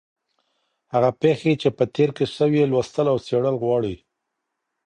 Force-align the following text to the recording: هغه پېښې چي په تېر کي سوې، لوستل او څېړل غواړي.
هغه 0.93 1.09
پېښې 1.21 1.53
چي 1.61 1.69
په 1.77 1.83
تېر 1.95 2.09
کي 2.17 2.25
سوې، 2.37 2.63
لوستل 2.71 3.07
او 3.13 3.17
څېړل 3.25 3.55
غواړي. 3.63 3.95